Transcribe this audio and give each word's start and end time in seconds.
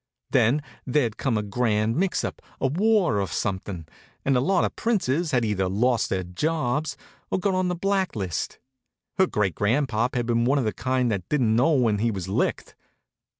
Then 0.31 0.63
there'd 0.83 1.17
come 1.17 1.37
a 1.37 1.43
grand 1.43 1.95
mix 1.95 2.23
up, 2.23 2.41
a 2.59 2.65
war 2.65 3.21
or 3.21 3.27
something, 3.27 3.85
and 4.25 4.35
a 4.35 4.39
lot 4.41 4.63
of 4.65 4.75
princes 4.75 5.29
had 5.29 5.45
either 5.45 5.69
lost 5.69 6.09
their 6.09 6.23
jobs 6.23 6.97
or 7.29 7.37
got 7.37 7.53
on 7.53 7.67
the 7.67 7.75
blacklist. 7.75 8.57
Her 9.19 9.27
great 9.27 9.53
grandpop 9.53 10.15
had 10.15 10.25
been 10.25 10.43
one 10.43 10.57
of 10.57 10.65
the 10.65 10.73
kind 10.73 11.11
that 11.11 11.29
didn't 11.29 11.55
know 11.55 11.73
when 11.73 11.99
he 11.99 12.09
was 12.09 12.27
licked. 12.27 12.75